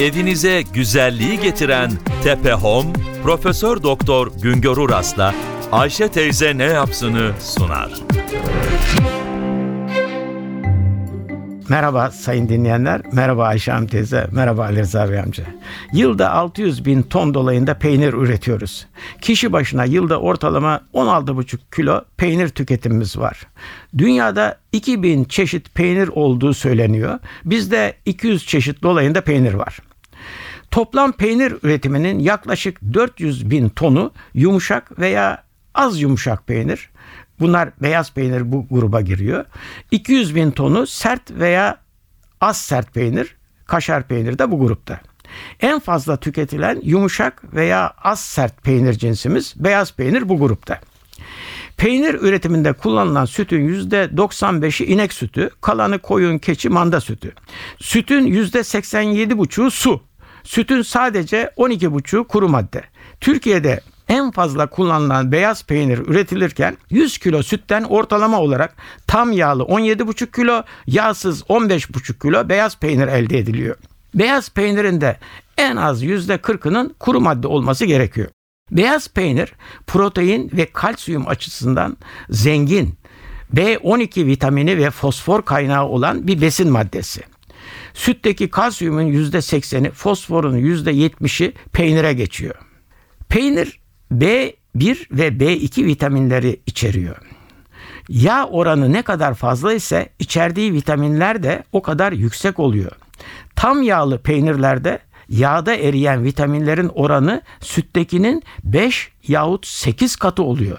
[0.00, 1.90] Evinize güzelliği getiren
[2.24, 5.34] Tepe Home, Profesör Doktor Güngör Uras'la
[5.72, 7.92] Ayşe teyze ne yapsını sunar.
[11.68, 15.44] Merhaba sayın dinleyenler, merhaba Ayşe Hanım teyze, merhaba Ali Rıza Bey amca.
[15.92, 18.86] Yılda 600 bin ton dolayında peynir üretiyoruz.
[19.20, 23.46] Kişi başına yılda ortalama 16,5 kilo peynir tüketimimiz var.
[23.98, 27.18] Dünyada 2000 çeşit peynir olduğu söyleniyor.
[27.44, 29.78] Bizde 200 çeşit dolayında peynir var.
[30.70, 36.90] Toplam peynir üretiminin yaklaşık 400 bin tonu yumuşak veya az yumuşak peynir.
[37.40, 39.44] Bunlar beyaz peynir bu gruba giriyor.
[39.90, 41.78] 200 bin tonu sert veya
[42.40, 45.00] az sert peynir, kaşar peyniri de bu grupta.
[45.60, 50.80] En fazla tüketilen yumuşak veya az sert peynir cinsimiz beyaz peynir bu grupta.
[51.76, 57.32] Peynir üretiminde kullanılan sütün %95'i inek sütü, kalanı koyun, keçi, manda sütü.
[57.78, 60.09] Sütün %87,5'u su.
[60.44, 62.84] Sütün sadece 12,5'u kuru madde.
[63.20, 70.32] Türkiye'de en fazla kullanılan beyaz peynir üretilirken 100 kilo sütten ortalama olarak tam yağlı 17,5
[70.36, 73.76] kilo, yağsız 15,5 kilo beyaz peynir elde ediliyor.
[74.14, 75.16] Beyaz peynirin de
[75.58, 78.28] en az %40'ının kuru madde olması gerekiyor.
[78.70, 79.52] Beyaz peynir
[79.86, 81.96] protein ve kalsiyum açısından
[82.30, 82.94] zengin,
[83.54, 87.22] B12 vitamini ve fosfor kaynağı olan bir besin maddesi.
[87.94, 92.54] Sütteki kalsiyumun %80'i, fosforun %70'i peynire geçiyor.
[93.28, 93.80] Peynir
[94.12, 94.54] B1
[95.10, 97.16] ve B2 vitaminleri içeriyor.
[98.08, 102.92] Yağ oranı ne kadar fazla ise içerdiği vitaminler de o kadar yüksek oluyor.
[103.56, 104.98] Tam yağlı peynirlerde
[105.28, 110.78] yağda eriyen vitaminlerin oranı süttekinin 5 yahut 8 katı oluyor.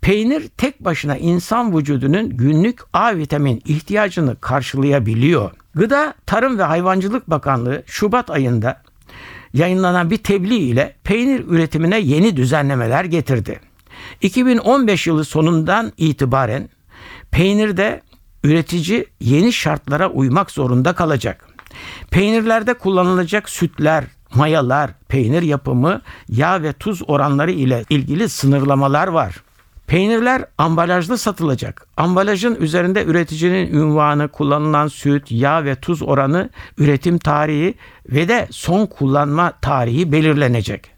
[0.00, 5.50] Peynir tek başına insan vücudunun günlük A vitamin ihtiyacını karşılayabiliyor.
[5.74, 8.82] Gıda, Tarım ve Hayvancılık Bakanlığı Şubat ayında
[9.54, 13.60] yayınlanan bir tebliğ ile peynir üretimine yeni düzenlemeler getirdi.
[14.20, 16.68] 2015 yılı sonundan itibaren
[17.30, 18.02] peynirde
[18.44, 21.48] üretici yeni şartlara uymak zorunda kalacak.
[22.10, 24.04] Peynirlerde kullanılacak sütler,
[24.34, 29.43] mayalar, peynir yapımı, yağ ve tuz oranları ile ilgili sınırlamalar var.
[29.86, 31.86] Peynirler ambalajlı satılacak.
[31.96, 37.74] Ambalajın üzerinde üreticinin ünvanı, kullanılan süt, yağ ve tuz oranı, üretim tarihi
[38.08, 40.90] ve de son kullanma tarihi belirlenecek.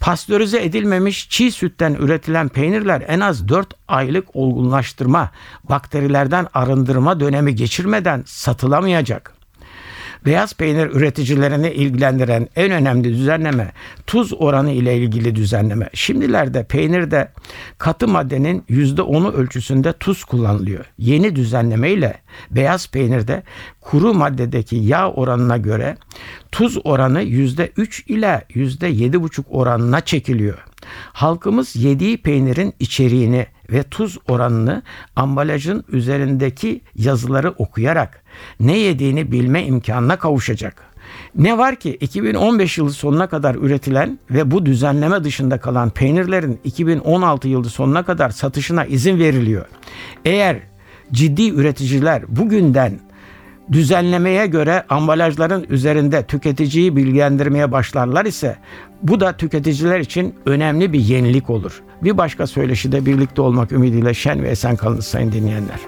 [0.00, 5.30] Pastörize edilmemiş çiğ sütten üretilen peynirler en az 4 aylık olgunlaştırma,
[5.64, 9.37] bakterilerden arındırma dönemi geçirmeden satılamayacak.
[10.26, 13.72] Beyaz peynir üreticilerini ilgilendiren en önemli düzenleme
[14.06, 15.90] tuz oranı ile ilgili düzenleme.
[15.94, 17.28] Şimdilerde peynirde
[17.78, 20.84] katı maddenin %10'u ölçüsünde tuz kullanılıyor.
[20.98, 22.14] Yeni düzenleme ile
[22.50, 23.42] beyaz peynirde
[23.80, 25.96] kuru maddedeki yağ oranına göre
[26.52, 30.58] tuz oranı %3 ile %7,5 oranına çekiliyor.
[31.12, 34.82] Halkımız yediği peynirin içeriğini ve tuz oranını
[35.16, 38.22] ambalajın üzerindeki yazıları okuyarak
[38.60, 40.88] ne yediğini bilme imkanına kavuşacak.
[41.34, 47.48] Ne var ki 2015 yılı sonuna kadar üretilen ve bu düzenleme dışında kalan peynirlerin 2016
[47.48, 49.66] yılı sonuna kadar satışına izin veriliyor.
[50.24, 50.58] Eğer
[51.12, 53.00] ciddi üreticiler bugünden
[53.72, 58.56] düzenlemeye göre ambalajların üzerinde tüketiciyi bilgilendirmeye başlarlar ise
[59.02, 61.82] bu da tüketiciler için önemli bir yenilik olur.
[62.02, 65.78] Bir başka söyleşide birlikte olmak ümidiyle şen ve esen kalın sayın dinleyenler.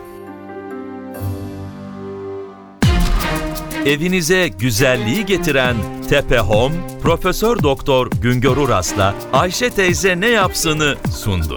[3.87, 5.77] Evinize güzelliği getiren
[6.09, 11.57] Tepe Home, Profesör Doktor Güngör Uras'la Ayşe teyze ne yapsını sundu.